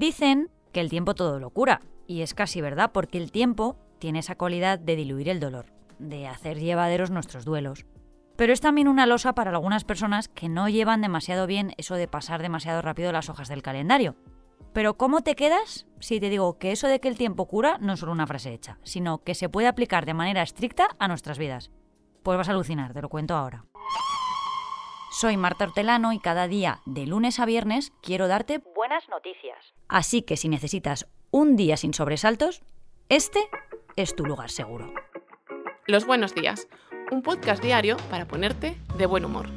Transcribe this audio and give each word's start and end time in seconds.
Dicen 0.00 0.50
que 0.72 0.80
el 0.80 0.88
tiempo 0.88 1.14
todo 1.14 1.38
lo 1.38 1.50
cura, 1.50 1.82
y 2.06 2.22
es 2.22 2.32
casi 2.32 2.60
verdad 2.60 2.90
porque 2.92 3.18
el 3.18 3.30
tiempo 3.30 3.76
tiene 3.98 4.20
esa 4.20 4.34
cualidad 4.34 4.78
de 4.78 4.96
diluir 4.96 5.28
el 5.28 5.40
dolor, 5.40 5.66
de 5.98 6.26
hacer 6.26 6.58
llevaderos 6.58 7.10
nuestros 7.10 7.44
duelos. 7.44 7.86
Pero 8.36 8.52
es 8.52 8.60
también 8.60 8.88
una 8.88 9.04
losa 9.04 9.34
para 9.34 9.50
algunas 9.50 9.84
personas 9.84 10.28
que 10.28 10.48
no 10.48 10.68
llevan 10.68 11.02
demasiado 11.02 11.46
bien 11.46 11.74
eso 11.76 11.96
de 11.96 12.08
pasar 12.08 12.40
demasiado 12.40 12.80
rápido 12.80 13.12
las 13.12 13.28
hojas 13.28 13.48
del 13.48 13.62
calendario. 13.62 14.16
Pero 14.72 14.94
¿cómo 14.96 15.20
te 15.20 15.34
quedas 15.34 15.86
si 15.98 16.18
te 16.20 16.30
digo 16.30 16.56
que 16.58 16.72
eso 16.72 16.88
de 16.88 17.00
que 17.00 17.08
el 17.08 17.18
tiempo 17.18 17.46
cura 17.46 17.76
no 17.80 17.92
es 17.92 18.00
solo 18.00 18.12
una 18.12 18.26
frase 18.26 18.54
hecha, 18.54 18.78
sino 18.82 19.18
que 19.18 19.34
se 19.34 19.48
puede 19.48 19.68
aplicar 19.68 20.06
de 20.06 20.14
manera 20.14 20.42
estricta 20.42 20.88
a 20.98 21.08
nuestras 21.08 21.38
vidas? 21.38 21.70
Pues 22.22 22.38
vas 22.38 22.48
a 22.48 22.52
alucinar, 22.52 22.94
te 22.94 23.02
lo 23.02 23.08
cuento 23.08 23.34
ahora. 23.34 23.66
Soy 25.20 25.36
Marta 25.36 25.64
Hortelano 25.64 26.14
y 26.14 26.18
cada 26.18 26.48
día, 26.48 26.80
de 26.86 27.04
lunes 27.04 27.40
a 27.40 27.44
viernes, 27.44 27.92
quiero 28.00 28.26
darte 28.26 28.62
buenas 28.74 29.06
noticias. 29.10 29.74
Así 29.86 30.22
que 30.22 30.38
si 30.38 30.48
necesitas 30.48 31.08
un 31.30 31.56
día 31.56 31.76
sin 31.76 31.92
sobresaltos, 31.92 32.62
este 33.10 33.40
es 33.96 34.16
tu 34.16 34.24
lugar 34.24 34.48
seguro. 34.48 34.94
Los 35.86 36.06
buenos 36.06 36.34
días, 36.34 36.68
un 37.10 37.20
podcast 37.20 37.62
diario 37.62 37.98
para 38.08 38.26
ponerte 38.26 38.78
de 38.96 39.04
buen 39.04 39.26
humor. 39.26 39.50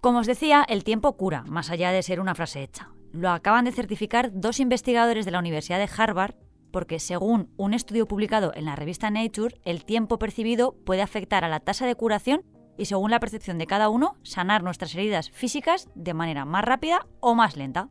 Como 0.00 0.18
os 0.18 0.26
decía, 0.26 0.66
el 0.68 0.82
tiempo 0.82 1.16
cura, 1.16 1.44
más 1.46 1.70
allá 1.70 1.92
de 1.92 2.02
ser 2.02 2.18
una 2.18 2.34
frase 2.34 2.64
hecha. 2.64 2.88
Lo 3.12 3.30
acaban 3.30 3.66
de 3.66 3.70
certificar 3.70 4.30
dos 4.32 4.58
investigadores 4.58 5.24
de 5.24 5.30
la 5.30 5.38
Universidad 5.38 5.78
de 5.78 5.88
Harvard 5.96 6.34
porque 6.72 6.98
según 6.98 7.50
un 7.56 7.74
estudio 7.74 8.06
publicado 8.08 8.52
en 8.54 8.64
la 8.64 8.76
revista 8.76 9.10
Nature, 9.10 9.60
el 9.64 9.84
tiempo 9.84 10.18
percibido 10.18 10.74
puede 10.84 11.02
afectar 11.02 11.44
a 11.44 11.48
la 11.48 11.60
tasa 11.60 11.86
de 11.86 11.94
curación 11.94 12.42
y 12.76 12.86
según 12.86 13.10
la 13.10 13.20
percepción 13.20 13.58
de 13.58 13.66
cada 13.66 13.88
uno, 13.88 14.16
sanar 14.22 14.62
nuestras 14.62 14.94
heridas 14.94 15.30
físicas 15.30 15.88
de 15.94 16.14
manera 16.14 16.44
más 16.44 16.64
rápida 16.64 17.06
o 17.20 17.34
más 17.34 17.56
lenta. 17.56 17.90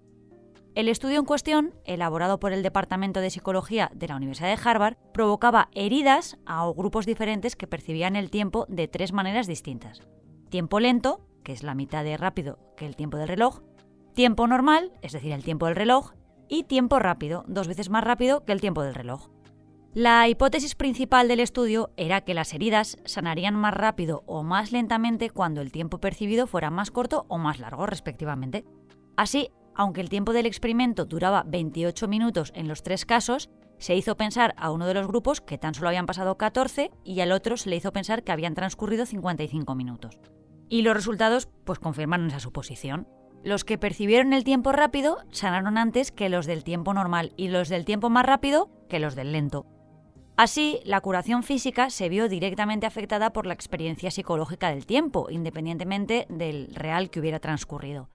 El 0.74 0.88
estudio 0.88 1.20
en 1.20 1.26
cuestión, 1.26 1.74
elaborado 1.84 2.40
por 2.40 2.54
el 2.54 2.64
Departamento 2.64 3.20
de 3.20 3.30
Psicología 3.30 3.92
de 3.94 4.08
la 4.08 4.16
Universidad 4.16 4.56
de 4.56 4.70
Harvard, 4.70 4.96
provocaba 5.14 5.70
heridas 5.74 6.38
a 6.46 6.66
grupos 6.72 7.06
diferentes 7.06 7.58
que 7.58 7.68
percibían 7.68 8.16
el 8.16 8.32
tiempo 8.32 8.66
de 8.70 8.88
tres 8.88 9.12
maneras 9.12 9.48
distintas. 9.48 10.02
Tiempo 10.50 10.80
lento, 10.80 11.28
que 11.44 11.52
es 11.52 11.64
la 11.64 11.76
mitad 11.76 12.06
de 12.06 12.16
rápido 12.16 12.58
que 12.78 12.86
el 12.86 12.96
tiempo 12.96 13.18
del 13.18 13.28
reloj, 13.28 13.62
tiempo 14.14 14.48
normal, 14.48 14.94
es 15.02 15.12
decir, 15.12 15.34
el 15.34 15.44
tiempo 15.44 15.66
del 15.66 15.76
reloj, 15.76 16.14
y 16.52 16.64
tiempo 16.64 17.00
rápido, 17.00 17.46
dos 17.48 17.70
veces 17.70 17.90
más 17.90 18.04
rápido 18.04 18.44
que 18.44 18.52
el 18.52 18.60
tiempo 18.60 18.84
del 18.84 18.94
reloj. 18.94 19.30
La 19.94 20.28
hipótesis 20.28 20.76
principal 20.76 21.30
del 21.30 21.40
estudio 21.40 21.92
era 21.96 22.22
que 22.22 22.34
las 22.34 22.54
heridas 22.54 22.98
sanarían 23.06 23.56
más 23.56 23.74
rápido 23.74 24.24
o 24.26 24.44
más 24.44 24.74
lentamente 24.74 25.30
cuando 25.30 25.62
el 25.62 25.72
tiempo 25.72 26.00
percibido 26.00 26.48
fuera 26.48 26.70
más 26.70 26.92
corto 26.92 27.26
o 27.30 27.38
más 27.38 27.60
largo, 27.60 27.86
respectivamente. 27.86 28.66
Así, 29.16 29.50
aunque 29.76 30.02
el 30.02 30.10
tiempo 30.10 30.34
del 30.34 30.46
experimento 30.46 31.06
duraba 31.06 31.44
28 31.48 32.10
minutos 32.10 32.52
en 32.54 32.68
los 32.68 32.84
tres 32.84 33.06
casos, 33.06 33.50
se 33.78 33.96
hizo 33.96 34.18
pensar 34.18 34.54
a 34.58 34.72
uno 34.72 34.88
de 34.88 34.94
los 34.94 35.08
grupos 35.08 35.40
que 35.40 35.58
tan 35.58 35.74
solo 35.74 35.88
habían 35.88 36.06
pasado 36.06 36.38
14 36.38 36.92
y 37.06 37.22
al 37.22 37.32
otro 37.32 37.56
se 37.56 37.70
le 37.70 37.78
hizo 37.78 37.94
pensar 37.94 38.24
que 38.24 38.34
habían 38.34 38.56
transcurrido 38.56 39.06
55 39.06 39.74
minutos. 39.74 40.20
Y 40.68 40.82
los 40.82 40.96
resultados 40.96 41.48
pues 41.64 41.80
confirmaron 41.80 42.28
esa 42.28 42.42
suposición. 42.42 43.08
Los 43.44 43.64
que 43.64 43.80
percibieron 43.80 44.34
el 44.34 44.44
tiempo 44.44 44.72
rápido 44.72 45.18
sanaron 45.32 45.78
antes 45.78 46.12
que 46.12 46.30
los 46.30 46.46
del 46.46 46.64
tiempo 46.64 46.94
normal 46.94 47.34
y 47.38 47.48
los 47.48 47.70
del 47.70 47.86
tiempo 47.86 48.10
más 48.10 48.26
rápido 48.26 48.70
que 48.88 49.00
los 49.00 49.16
del 49.16 49.32
lento. 49.32 49.66
Así, 50.38 50.80
la 50.86 51.02
curación 51.02 51.44
física 51.44 51.90
se 51.90 52.08
vio 52.08 52.30
directamente 52.30 52.86
afectada 52.86 53.34
por 53.34 53.46
la 53.46 53.54
experiencia 53.54 54.12
psicológica 54.12 54.70
del 54.70 54.86
tiempo, 54.86 55.28
independientemente 55.30 56.28
del 56.30 56.74
real 56.74 57.10
que 57.10 57.20
hubiera 57.20 57.40
transcurrido. 57.40 58.10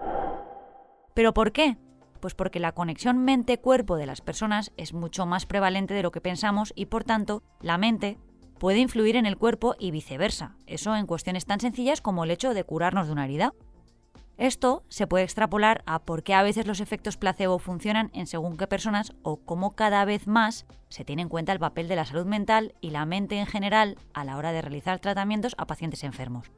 ¿Pero 1.15 1.35
por 1.35 1.53
qué? 1.53 1.77
Pues 2.21 2.35
porque 2.35 2.61
la 2.61 2.73
conexión 2.73 3.19
mente-cuerpo 3.19 3.97
de 3.97 4.07
las 4.07 4.21
personas 4.21 4.73
es 4.77 4.93
mucho 4.93 5.27
más 5.27 5.45
prevalente 5.45 5.93
de 5.93 6.03
lo 6.03 6.13
que 6.13 6.21
pensamos 6.21 6.73
y 6.77 6.87
por 6.87 7.05
tanto 7.05 7.43
la 7.61 7.79
mente 7.79 8.19
puede 8.59 8.79
influir 8.79 9.17
en 9.17 9.27
el 9.27 9.37
cuerpo 9.37 9.75
y 9.79 9.91
viceversa, 9.91 10.57
eso 10.67 10.97
en 10.97 11.07
cuestiones 11.07 11.47
tan 11.47 11.61
sencillas 11.61 12.01
como 12.01 12.25
el 12.25 12.31
hecho 12.31 12.55
de 12.55 12.65
curarnos 12.65 13.07
de 13.07 13.13
una 13.13 13.25
herida. 13.25 13.53
Esto 14.39 14.85
se 14.89 15.07
puede 15.07 15.25
extrapolar 15.25 15.83
a 15.87 16.01
por 16.01 16.23
qué 16.23 16.35
a 16.35 16.43
veces 16.43 16.67
los 16.67 16.81
efectos 16.81 17.17
placebo 17.17 17.59
funcionan 17.59 18.11
en 18.13 18.27
según 18.27 18.59
qué 18.59 18.67
personas 18.67 19.15
o 19.23 19.39
cómo 19.39 19.75
cada 19.75 20.05
vez 20.05 20.27
más 20.27 20.67
se 20.91 21.07
tiene 21.07 21.23
en 21.23 21.31
cuenta 21.31 21.53
el 21.53 21.59
papel 21.59 21.89
de 21.89 21.97
la 21.97 22.05
salud 22.05 22.27
mental 22.27 22.75
y 22.83 22.91
la 22.91 23.07
mente 23.07 23.39
en 23.39 23.47
general 23.47 23.97
a 24.13 24.25
la 24.25 24.37
hora 24.37 24.53
de 24.53 24.61
realizar 24.61 24.99
tratamientos 24.99 25.55
a 25.57 25.67
pacientes 25.67 26.05
enfermos. 26.05 26.51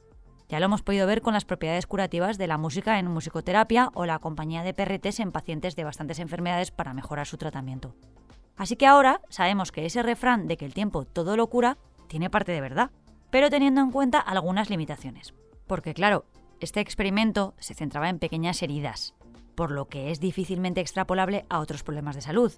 Ya 0.48 0.58
lo 0.58 0.66
hemos 0.66 0.82
podido 0.82 1.06
ver 1.06 1.22
con 1.22 1.34
las 1.34 1.44
propiedades 1.44 1.86
curativas 1.86 2.36
de 2.36 2.48
la 2.48 2.58
música 2.58 2.98
en 2.98 3.06
musicoterapia 3.06 3.90
o 3.94 4.06
la 4.06 4.18
compañía 4.18 4.64
de 4.64 4.74
PRTs 4.74 5.20
en 5.20 5.30
pacientes 5.30 5.76
de 5.76 5.84
bastantes 5.84 6.18
enfermedades 6.18 6.72
para 6.72 6.94
mejorar 6.94 7.26
su 7.26 7.36
tratamiento. 7.36 7.94
Así 8.56 8.74
que 8.74 8.86
ahora 8.86 9.20
sabemos 9.28 9.70
que 9.70 9.86
ese 9.86 10.02
refrán 10.02 10.48
de 10.48 10.56
que 10.56 10.64
el 10.64 10.74
tiempo 10.74 11.04
todo 11.04 11.36
lo 11.36 11.46
cura 11.46 11.78
tiene 12.08 12.28
parte 12.28 12.50
de 12.50 12.60
verdad, 12.60 12.90
pero 13.30 13.50
teniendo 13.50 13.82
en 13.82 13.92
cuenta 13.92 14.18
algunas 14.18 14.68
limitaciones. 14.68 15.32
Porque 15.66 15.94
claro, 15.94 16.24
este 16.60 16.80
experimento 16.80 17.54
se 17.58 17.74
centraba 17.74 18.08
en 18.08 18.18
pequeñas 18.18 18.62
heridas, 18.62 19.14
por 19.54 19.70
lo 19.70 19.88
que 19.88 20.10
es 20.10 20.20
difícilmente 20.20 20.80
extrapolable 20.80 21.44
a 21.48 21.60
otros 21.60 21.82
problemas 21.82 22.16
de 22.16 22.22
salud. 22.22 22.52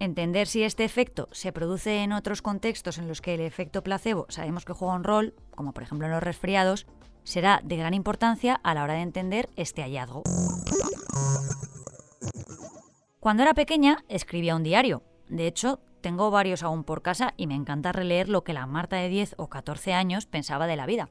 Entender 0.00 0.46
si 0.46 0.62
este 0.62 0.84
efecto 0.84 1.28
se 1.32 1.52
produce 1.52 2.02
en 2.02 2.12
otros 2.12 2.42
contextos 2.42 2.98
en 2.98 3.08
los 3.08 3.20
que 3.20 3.34
el 3.34 3.40
efecto 3.40 3.82
placebo 3.82 4.26
sabemos 4.28 4.64
que 4.64 4.72
juega 4.72 4.94
un 4.94 5.04
rol, 5.04 5.34
como 5.54 5.72
por 5.72 5.82
ejemplo 5.82 6.06
en 6.06 6.12
los 6.12 6.22
resfriados, 6.22 6.86
será 7.22 7.60
de 7.64 7.76
gran 7.76 7.94
importancia 7.94 8.54
a 8.62 8.74
la 8.74 8.82
hora 8.82 8.94
de 8.94 9.02
entender 9.02 9.48
este 9.56 9.82
hallazgo. 9.82 10.22
Cuando 13.20 13.42
era 13.42 13.54
pequeña 13.54 14.04
escribía 14.08 14.56
un 14.56 14.62
diario. 14.62 15.02
De 15.28 15.46
hecho, 15.46 15.80
tengo 16.02 16.30
varios 16.30 16.62
aún 16.62 16.84
por 16.84 17.00
casa 17.00 17.32
y 17.38 17.46
me 17.46 17.54
encanta 17.54 17.92
releer 17.92 18.28
lo 18.28 18.44
que 18.44 18.52
la 18.52 18.66
Marta 18.66 18.96
de 18.96 19.08
10 19.08 19.36
o 19.38 19.48
14 19.48 19.94
años 19.94 20.26
pensaba 20.26 20.66
de 20.66 20.76
la 20.76 20.84
vida. 20.84 21.08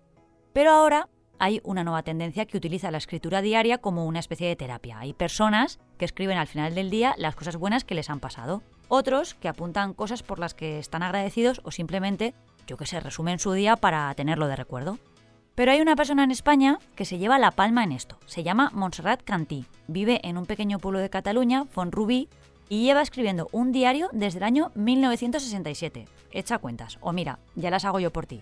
Pero 0.53 0.69
ahora 0.69 1.09
hay 1.39 1.61
una 1.63 1.83
nueva 1.83 2.03
tendencia 2.03 2.45
que 2.45 2.57
utiliza 2.57 2.91
la 2.91 2.97
escritura 2.97 3.41
diaria 3.41 3.77
como 3.77 4.05
una 4.05 4.19
especie 4.19 4.47
de 4.47 4.55
terapia. 4.55 4.99
Hay 4.99 5.13
personas 5.13 5.79
que 5.97 6.05
escriben 6.05 6.37
al 6.37 6.47
final 6.47 6.75
del 6.75 6.89
día 6.89 7.15
las 7.17 7.35
cosas 7.35 7.57
buenas 7.57 7.83
que 7.83 7.95
les 7.95 8.09
han 8.09 8.19
pasado. 8.19 8.61
Otros 8.87 9.33
que 9.35 9.47
apuntan 9.47 9.93
cosas 9.93 10.23
por 10.23 10.39
las 10.39 10.53
que 10.53 10.79
están 10.79 11.03
agradecidos 11.03 11.61
o 11.63 11.71
simplemente, 11.71 12.33
yo 12.67 12.77
que 12.77 12.85
sé, 12.85 12.99
resumen 12.99 13.39
su 13.39 13.51
día 13.53 13.75
para 13.75 14.13
tenerlo 14.15 14.47
de 14.47 14.55
recuerdo. 14.55 14.99
Pero 15.55 15.71
hay 15.71 15.81
una 15.81 15.95
persona 15.95 16.23
en 16.23 16.31
España 16.31 16.79
que 16.95 17.05
se 17.05 17.17
lleva 17.17 17.37
la 17.37 17.51
palma 17.51 17.83
en 17.83 17.91
esto. 17.91 18.17
Se 18.25 18.43
llama 18.43 18.71
Montserrat 18.73 19.23
Cantí. 19.23 19.65
Vive 19.87 20.19
en 20.23 20.37
un 20.37 20.45
pequeño 20.45 20.79
pueblo 20.79 20.99
de 20.99 21.09
Cataluña, 21.09 21.65
Fonrubí, 21.65 22.27
y 22.69 22.83
lleva 22.83 23.01
escribiendo 23.01 23.49
un 23.51 23.71
diario 23.71 24.09
desde 24.13 24.39
el 24.39 24.45
año 24.45 24.71
1967. 24.75 26.07
Echa 26.31 26.57
cuentas. 26.57 26.97
O 27.01 27.13
mira, 27.13 27.39
ya 27.55 27.69
las 27.69 27.85
hago 27.85 27.99
yo 27.99 28.11
por 28.11 28.25
ti. 28.25 28.41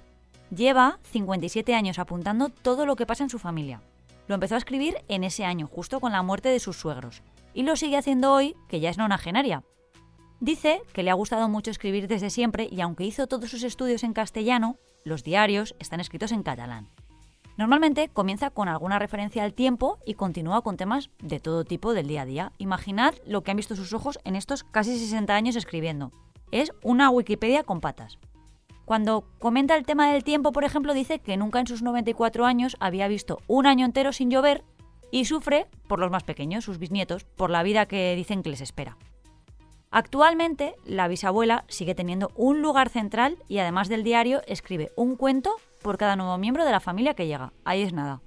Lleva 0.53 0.99
57 1.03 1.73
años 1.73 1.97
apuntando 1.97 2.49
todo 2.49 2.85
lo 2.85 2.97
que 2.97 3.05
pasa 3.05 3.23
en 3.23 3.29
su 3.29 3.39
familia. 3.39 3.81
Lo 4.27 4.35
empezó 4.35 4.55
a 4.55 4.57
escribir 4.57 4.97
en 5.07 5.23
ese 5.23 5.45
año, 5.45 5.65
justo 5.65 6.01
con 6.01 6.11
la 6.11 6.23
muerte 6.23 6.49
de 6.49 6.59
sus 6.59 6.75
suegros. 6.75 7.23
Y 7.53 7.63
lo 7.63 7.77
sigue 7.77 7.95
haciendo 7.95 8.33
hoy, 8.33 8.57
que 8.67 8.81
ya 8.81 8.89
es 8.89 8.97
nonagenaria. 8.97 9.63
Dice 10.41 10.81
que 10.91 11.03
le 11.03 11.09
ha 11.09 11.13
gustado 11.13 11.47
mucho 11.47 11.71
escribir 11.71 12.09
desde 12.09 12.29
siempre 12.29 12.67
y 12.69 12.81
aunque 12.81 13.05
hizo 13.05 13.27
todos 13.27 13.49
sus 13.49 13.63
estudios 13.63 14.03
en 14.03 14.11
castellano, 14.11 14.75
los 15.05 15.23
diarios 15.23 15.73
están 15.79 16.01
escritos 16.01 16.33
en 16.33 16.43
catalán. 16.43 16.89
Normalmente 17.55 18.09
comienza 18.09 18.49
con 18.49 18.67
alguna 18.67 18.99
referencia 18.99 19.45
al 19.45 19.53
tiempo 19.53 19.99
y 20.05 20.15
continúa 20.15 20.63
con 20.63 20.75
temas 20.75 21.11
de 21.19 21.39
todo 21.39 21.63
tipo 21.63 21.93
del 21.93 22.07
día 22.07 22.23
a 22.23 22.25
día. 22.25 22.51
Imaginad 22.57 23.13
lo 23.25 23.41
que 23.41 23.51
han 23.51 23.57
visto 23.57 23.77
sus 23.77 23.93
ojos 23.93 24.19
en 24.25 24.35
estos 24.35 24.65
casi 24.65 24.97
60 24.97 25.33
años 25.33 25.55
escribiendo. 25.55 26.11
Es 26.51 26.73
una 26.83 27.09
Wikipedia 27.09 27.63
con 27.63 27.79
patas. 27.79 28.17
Cuando 28.85 29.23
comenta 29.39 29.75
el 29.75 29.85
tema 29.85 30.11
del 30.11 30.23
tiempo, 30.23 30.51
por 30.51 30.63
ejemplo, 30.63 30.93
dice 30.93 31.19
que 31.19 31.37
nunca 31.37 31.59
en 31.59 31.67
sus 31.67 31.81
94 31.81 32.45
años 32.45 32.77
había 32.79 33.07
visto 33.07 33.39
un 33.47 33.65
año 33.65 33.85
entero 33.85 34.11
sin 34.11 34.29
llover 34.29 34.63
y 35.11 35.25
sufre 35.25 35.67
por 35.87 35.99
los 35.99 36.11
más 36.11 36.23
pequeños, 36.23 36.65
sus 36.65 36.77
bisnietos, 36.77 37.23
por 37.23 37.49
la 37.49 37.63
vida 37.63 37.85
que 37.85 38.15
dicen 38.15 38.43
que 38.43 38.49
les 38.49 38.61
espera. 38.61 38.97
Actualmente, 39.91 40.75
la 40.85 41.09
bisabuela 41.09 41.65
sigue 41.67 41.95
teniendo 41.95 42.31
un 42.35 42.61
lugar 42.61 42.87
central 42.87 43.37
y 43.49 43.57
además 43.57 43.89
del 43.89 44.03
diario 44.03 44.41
escribe 44.47 44.91
un 44.95 45.17
cuento 45.17 45.51
por 45.81 45.97
cada 45.97 46.15
nuevo 46.15 46.37
miembro 46.37 46.63
de 46.63 46.71
la 46.71 46.79
familia 46.79 47.13
que 47.13 47.27
llega. 47.27 47.51
Ahí 47.65 47.81
es 47.81 47.91
nada. 47.91 48.21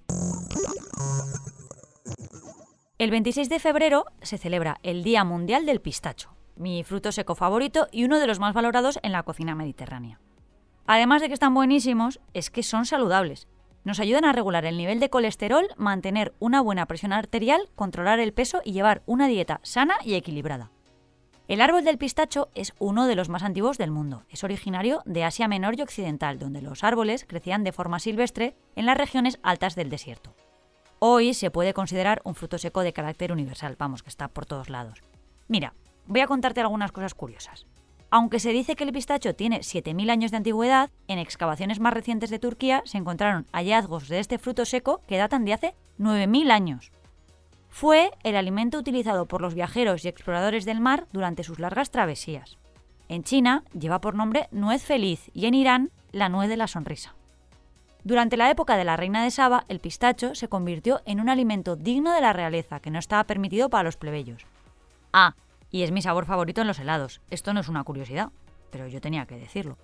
El 2.99 3.11
26 3.11 3.49
de 3.49 3.59
febrero 3.59 4.05
se 4.21 4.39
celebra 4.39 4.79
el 4.83 5.03
Día 5.03 5.25
Mundial 5.25 5.65
del 5.65 5.81
Pistacho, 5.81 6.35
mi 6.57 6.85
fruto 6.85 7.13
seco 7.13 7.35
favorito 7.35 7.89
y 7.91 8.05
uno 8.05 8.21
de 8.21 8.27
los 8.27 8.39
más 8.39 8.55
valorados 8.55 8.99
en 9.03 9.13
la 9.13 9.23
cocina 9.23 9.55
mediterránea. 9.55 10.21
Además 10.87 11.23
de 11.23 11.29
que 11.29 11.35
están 11.35 11.55
buenísimos, 11.55 12.21
es 12.35 12.51
que 12.51 12.63
son 12.63 12.85
saludables. 12.85 13.49
Nos 13.85 14.01
ayudan 14.01 14.25
a 14.25 14.33
regular 14.33 14.65
el 14.65 14.77
nivel 14.77 15.01
de 15.01 15.11
colesterol, 15.11 15.67
mantener 15.77 16.35
una 16.39 16.61
buena 16.61 16.87
presión 16.87 17.13
arterial, 17.13 17.69
controlar 17.75 18.19
el 18.19 18.33
peso 18.33 18.61
y 18.65 18.73
llevar 18.73 19.03
una 19.07 19.27
dieta 19.27 19.61
sana 19.63 19.97
y 20.03 20.15
equilibrada. 20.15 20.71
El 21.47 21.61
árbol 21.61 21.85
del 21.85 21.99
pistacho 21.99 22.49
es 22.55 22.73
uno 22.79 23.07
de 23.07 23.17
los 23.17 23.29
más 23.29 23.43
antiguos 23.43 23.77
del 23.77 23.91
mundo. 23.91 24.25
Es 24.31 24.45
originario 24.45 25.03
de 25.05 25.25
Asia 25.25 25.49
Menor 25.49 25.79
y 25.79 25.83
Occidental, 25.83 26.39
donde 26.39 26.63
los 26.63 26.83
árboles 26.85 27.27
crecían 27.27 27.65
de 27.65 27.73
forma 27.73 27.99
silvestre 27.99 28.57
en 28.77 28.87
las 28.87 28.97
regiones 28.97 29.39
altas 29.43 29.75
del 29.75 29.91
desierto. 29.91 30.35
Hoy 31.01 31.35
se 31.35 31.51
puede 31.51 31.75
considerar 31.75 32.23
un 32.25 32.35
fruto 32.35 32.57
seco 32.57 32.81
de 32.81 32.95
carácter 32.95 33.31
universal, 33.31 33.77
vamos, 33.79 34.03
que 34.03 34.09
está 34.09 34.29
por 34.29 34.47
todos 34.47 34.71
lados. 34.71 35.03
Mira, 35.49 35.75
voy 36.07 36.21
a 36.21 36.27
contarte 36.27 36.63
algunas 36.63 36.93
cosas 36.93 37.13
curiosas. 37.13 37.67
Aunque 38.17 38.39
se 38.39 38.53
dice 38.53 38.77
que 38.77 38.85
el 38.85 38.93
pistacho 38.93 39.35
tiene 39.35 39.63
7.000 39.63 40.09
años 40.09 40.31
de 40.31 40.37
antigüedad, 40.37 40.89
en 41.09 41.19
excavaciones 41.19 41.81
más 41.81 41.93
recientes 41.93 42.31
de 42.31 42.39
Turquía 42.39 42.81
se 42.85 42.97
encontraron 42.97 43.45
hallazgos 43.51 44.07
de 44.07 44.21
este 44.21 44.39
fruto 44.39 44.65
seco 44.65 45.01
que 45.09 45.17
datan 45.17 45.45
de 45.45 45.53
hace 45.53 45.75
9.000 45.99 46.53
años. 46.53 46.93
Fue 47.71 48.13
el 48.23 48.37
alimento 48.37 48.79
utilizado 48.79 49.27
por 49.27 49.41
los 49.41 49.55
viajeros 49.55 50.05
y 50.05 50.09
exploradores 50.09 50.65
del 50.65 50.81
mar 50.81 51.09
durante 51.13 51.43
sus 51.43 51.59
largas 51.59 51.91
travesías. 51.91 52.57
En 53.09 53.25
China 53.25 53.65
lleva 53.77 54.01
por 54.01 54.15
nombre 54.15 54.47
nuez 54.53 54.85
feliz 54.85 55.29
y 55.35 55.47
en 55.47 55.55
Irán 55.55 55.91
la 56.13 56.29
nuez 56.29 56.49
de 56.49 56.57
la 56.57 56.69
sonrisa. 56.69 57.17
Durante 58.05 58.37
la 58.37 58.49
época 58.49 58.77
de 58.77 58.85
la 58.85 58.97
reina 58.97 59.25
de 59.25 59.33
Saba, 59.33 59.65
el 59.67 59.81
pistacho 59.81 60.37
se 60.37 60.47
convirtió 60.47 61.01
en 61.05 61.21
un 61.21 61.29
alimento 61.29 61.75
digno 61.75 62.13
de 62.13 62.21
la 62.21 62.33
realeza 62.33 62.79
que 62.79 62.93
no 62.93 63.01
estaba 63.01 63.25
permitido 63.25 63.71
para 63.71 63.83
los 63.83 63.97
plebeyos. 63.97 64.47
Ah, 65.13 65.35
y 65.75 65.83
es 65.83 65.91
mi 65.91 66.01
sabor 66.03 66.25
favorito 66.25 66.61
en 66.61 66.69
los 66.69 66.79
helados. 66.79 67.21
Esto 67.31 67.53
no 67.53 67.59
es 67.59 67.69
una 67.69 67.83
curiosidad, 67.83 68.31
pero 68.71 68.87
yo 68.87 69.01
tenía 69.01 69.27
que 69.27 69.37
decirlo. 69.37 69.77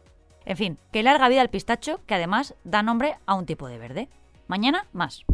En 0.45 0.57
fin, 0.57 0.79
que 0.93 1.03
larga 1.03 1.29
vida 1.29 1.41
al 1.41 1.51
pistacho, 1.51 2.01
que 2.07 2.15
además 2.15 2.55
da 2.63 2.85
nombre 2.85 3.17
a 3.27 3.35
un 3.35 3.45
tipo 3.45 3.67
de 3.67 3.79
verde. 3.79 4.09
Mañana 4.47 4.87
más. 4.93 5.25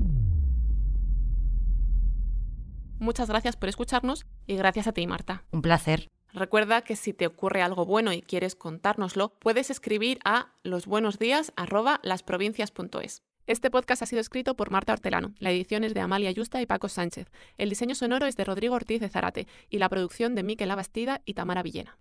Muchas 2.99 3.29
gracias 3.29 3.56
por 3.56 3.69
escucharnos 3.69 4.25
y 4.47 4.56
gracias 4.56 4.87
a 4.87 4.93
ti, 4.93 5.06
Marta. 5.06 5.44
Un 5.50 5.61
placer. 5.61 6.08
Recuerda 6.32 6.81
que 6.81 6.97
si 6.97 7.12
te 7.12 7.26
ocurre 7.26 7.61
algo 7.61 7.85
bueno 7.85 8.14
y 8.14 8.23
quieres 8.23 8.56
contárnoslo, 8.56 9.35
puedes 9.38 9.69
escribir 9.69 10.20
a 10.25 10.55
losbuenosdías@lasprovincias.es. 10.62 13.23
Este 13.46 13.70
podcast 13.70 14.02
ha 14.02 14.06
sido 14.06 14.20
escrito 14.20 14.56
por 14.56 14.72
Marta 14.72 14.93
Hortelano, 14.93 15.32
la 15.38 15.52
edición 15.52 15.84
es 15.84 15.94
de 15.94 16.00
Amalia 16.00 16.32
Yusta 16.32 16.60
y 16.60 16.66
Paco 16.66 16.88
Sánchez, 16.88 17.28
el 17.58 17.69
diseño 17.69 17.94
sonoro 17.94 18.26
es 18.26 18.34
de 18.34 18.43
Rodrigo 18.43 18.75
Ortiz 18.75 19.00
de 19.00 19.08
Zarate 19.08 19.46
y 19.70 19.78
la 19.78 19.88
producción 19.88 20.34
de 20.34 20.43
Miquel 20.43 20.69
Abastida 20.69 21.22
y 21.25 21.34
Tamara 21.34 21.62
Villena. 21.62 21.96